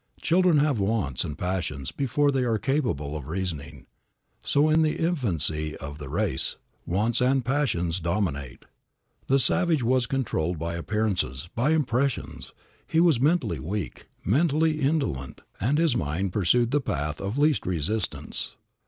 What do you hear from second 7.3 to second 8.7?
passions dominate.